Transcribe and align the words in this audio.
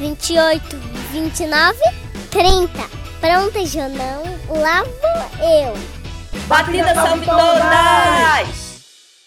28, 0.00 0.64
29, 1.12 1.78
30. 2.30 2.70
Pronta, 3.20 3.66
Jonão? 3.66 4.22
Lá 4.48 4.82
vou 4.82 5.46
eu. 5.46 5.74
Batida 6.46 6.94
salve 6.94 7.26
todas! 7.26 8.80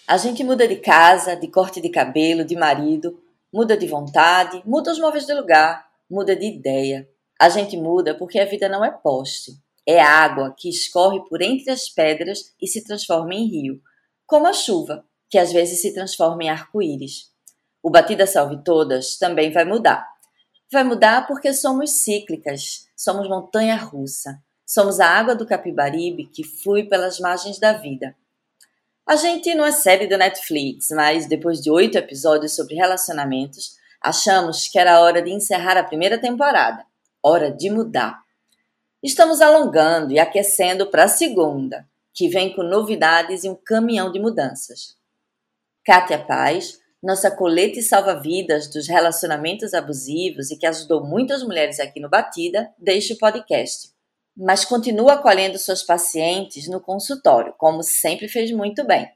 A 0.04 0.16
gente 0.16 0.42
muda 0.42 0.66
de 0.66 0.74
casa, 0.74 1.36
de 1.36 1.46
corte 1.46 1.80
de 1.80 1.90
cabelo, 1.90 2.44
de 2.44 2.56
marido, 2.56 3.16
muda 3.52 3.76
de 3.76 3.86
vontade, 3.86 4.60
muda 4.66 4.90
os 4.90 4.98
móveis 4.98 5.26
de 5.26 5.32
lugar, 5.32 5.86
muda 6.10 6.34
de 6.34 6.46
ideia. 6.46 7.08
A 7.40 7.48
gente 7.48 7.76
muda 7.76 8.12
porque 8.12 8.40
a 8.40 8.44
vida 8.44 8.68
não 8.68 8.84
é 8.84 8.90
poste. 8.90 9.52
É 9.86 10.02
água 10.02 10.52
que 10.58 10.68
escorre 10.68 11.20
por 11.28 11.40
entre 11.40 11.70
as 11.70 11.88
pedras 11.88 12.52
e 12.60 12.66
se 12.66 12.82
transforma 12.82 13.32
em 13.32 13.46
rio, 13.46 13.80
como 14.26 14.48
a 14.48 14.52
chuva, 14.52 15.04
que 15.30 15.38
às 15.38 15.52
vezes 15.52 15.80
se 15.80 15.94
transforma 15.94 16.42
em 16.42 16.48
arco-íris. 16.48 17.32
O 17.80 17.90
Batida 17.90 18.26
Salve 18.26 18.60
Todas 18.64 19.16
também 19.18 19.52
vai 19.52 19.64
mudar. 19.64 20.13
Vai 20.74 20.82
mudar 20.82 21.28
porque 21.28 21.52
somos 21.52 22.02
cíclicas, 22.02 22.88
somos 22.96 23.28
montanha 23.28 23.76
russa, 23.76 24.42
somos 24.66 24.98
a 24.98 25.06
água 25.06 25.32
do 25.32 25.46
Capibaribe 25.46 26.26
que 26.26 26.42
flui 26.42 26.82
pelas 26.82 27.20
margens 27.20 27.60
da 27.60 27.74
vida. 27.74 28.16
A 29.06 29.14
gente 29.14 29.54
não 29.54 29.64
é 29.64 29.70
série 29.70 30.08
do 30.08 30.18
Netflix, 30.18 30.88
mas 30.90 31.28
depois 31.28 31.60
de 31.60 31.70
oito 31.70 31.96
episódios 31.96 32.56
sobre 32.56 32.74
relacionamentos, 32.74 33.76
achamos 34.00 34.66
que 34.66 34.76
era 34.76 35.00
hora 35.00 35.22
de 35.22 35.30
encerrar 35.30 35.76
a 35.76 35.84
primeira 35.84 36.18
temporada. 36.18 36.84
Hora 37.22 37.52
de 37.52 37.70
mudar. 37.70 38.24
Estamos 39.00 39.40
alongando 39.40 40.12
e 40.12 40.18
aquecendo 40.18 40.90
para 40.90 41.04
a 41.04 41.08
segunda, 41.08 41.88
que 42.12 42.28
vem 42.28 42.52
com 42.52 42.64
novidades 42.64 43.44
e 43.44 43.48
um 43.48 43.54
caminhão 43.54 44.10
de 44.10 44.18
mudanças. 44.18 44.96
Kátia 45.84 46.18
Paz 46.18 46.80
nossa 47.04 47.30
colete 47.30 47.82
salva-vidas 47.82 48.66
dos 48.70 48.88
relacionamentos 48.88 49.74
abusivos 49.74 50.50
e 50.50 50.56
que 50.56 50.66
ajudou 50.66 51.04
muitas 51.04 51.42
mulheres 51.42 51.78
aqui 51.78 52.00
no 52.00 52.08
Batida, 52.08 52.72
deixa 52.78 53.12
o 53.12 53.18
podcast. 53.18 53.90
Mas 54.34 54.64
continua 54.64 55.12
acolhendo 55.12 55.58
suas 55.58 55.82
pacientes 55.82 56.66
no 56.66 56.80
consultório, 56.80 57.54
como 57.58 57.82
sempre 57.82 58.26
fez 58.26 58.50
muito 58.50 58.86
bem. 58.86 59.06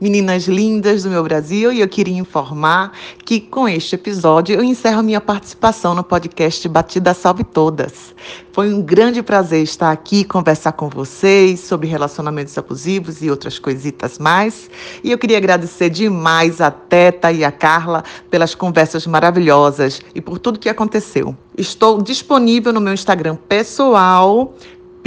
Meninas 0.00 0.46
lindas 0.46 1.02
do 1.02 1.10
meu 1.10 1.24
Brasil, 1.24 1.72
e 1.72 1.80
eu 1.80 1.88
queria 1.88 2.16
informar 2.16 2.92
que 3.24 3.40
com 3.40 3.68
este 3.68 3.96
episódio 3.96 4.54
eu 4.54 4.62
encerro 4.62 5.02
minha 5.02 5.20
participação 5.20 5.92
no 5.92 6.04
podcast 6.04 6.68
Batida 6.68 7.12
Salve 7.12 7.42
Todas. 7.42 8.14
Foi 8.52 8.72
um 8.72 8.80
grande 8.80 9.24
prazer 9.24 9.60
estar 9.60 9.90
aqui 9.90 10.22
conversar 10.22 10.70
com 10.72 10.88
vocês 10.88 11.58
sobre 11.60 11.88
relacionamentos 11.88 12.56
abusivos 12.56 13.22
e 13.22 13.30
outras 13.30 13.58
coisitas 13.58 14.20
mais. 14.20 14.70
E 15.02 15.10
eu 15.10 15.18
queria 15.18 15.36
agradecer 15.36 15.90
demais 15.90 16.60
a 16.60 16.70
Teta 16.70 17.32
e 17.32 17.44
a 17.44 17.50
Carla 17.50 18.04
pelas 18.30 18.54
conversas 18.54 19.04
maravilhosas 19.04 20.00
e 20.14 20.20
por 20.20 20.38
tudo 20.38 20.60
que 20.60 20.68
aconteceu. 20.68 21.36
Estou 21.56 22.00
disponível 22.00 22.72
no 22.72 22.80
meu 22.80 22.94
Instagram 22.94 23.34
pessoal, 23.34 24.54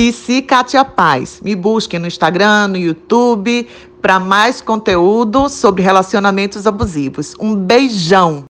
PC 0.01 0.41
Katia 0.41 0.83
Paz. 0.83 1.39
Me 1.41 1.55
busquem 1.55 1.99
no 1.99 2.07
Instagram, 2.07 2.69
no 2.69 2.75
YouTube, 2.75 3.69
para 4.01 4.19
mais 4.19 4.59
conteúdo 4.59 5.47
sobre 5.47 5.83
relacionamentos 5.83 6.65
abusivos. 6.65 7.35
Um 7.39 7.55
beijão! 7.55 8.45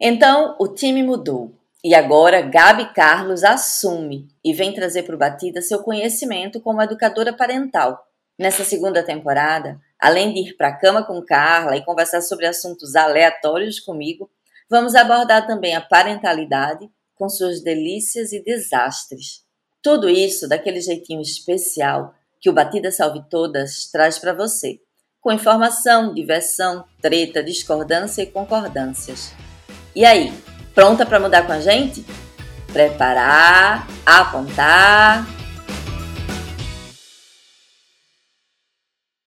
Então, 0.00 0.56
o 0.58 0.66
time 0.66 1.04
mudou. 1.04 1.54
E 1.84 1.94
agora, 1.94 2.42
Gabi 2.42 2.92
Carlos 2.94 3.44
assume 3.44 4.26
e 4.44 4.52
vem 4.52 4.74
trazer 4.74 5.04
para 5.04 5.14
o 5.14 5.18
Batida 5.18 5.62
seu 5.62 5.84
conhecimento 5.84 6.60
como 6.60 6.82
educadora 6.82 7.32
parental. 7.32 8.04
Nessa 8.36 8.64
segunda 8.64 9.00
temporada, 9.00 9.78
além 10.00 10.34
de 10.34 10.50
ir 10.50 10.56
para 10.56 10.70
a 10.70 10.76
cama 10.76 11.04
com 11.04 11.22
Carla 11.22 11.76
e 11.76 11.84
conversar 11.84 12.22
sobre 12.22 12.44
assuntos 12.44 12.96
aleatórios 12.96 13.78
comigo, 13.78 14.28
vamos 14.68 14.96
abordar 14.96 15.46
também 15.46 15.76
a 15.76 15.80
parentalidade 15.80 16.90
com 17.14 17.28
suas 17.28 17.62
delícias 17.62 18.32
e 18.32 18.42
desastres. 18.42 19.46
Tudo 19.82 20.08
isso 20.08 20.48
daquele 20.48 20.80
jeitinho 20.80 21.20
especial 21.20 22.14
que 22.40 22.50
o 22.50 22.52
Batida 22.52 22.90
Salve 22.90 23.22
Todas 23.28 23.90
traz 23.90 24.18
para 24.18 24.32
você 24.32 24.80
com 25.20 25.32
informação, 25.32 26.14
diversão, 26.14 26.84
treta, 27.02 27.42
discordância 27.42 28.22
e 28.22 28.26
concordâncias. 28.26 29.32
E 29.94 30.04
aí, 30.04 30.32
pronta 30.74 31.04
para 31.04 31.20
mudar 31.20 31.46
com 31.46 31.52
a 31.52 31.60
gente? 31.60 32.04
Preparar, 32.72 33.86
apontar 34.06 35.37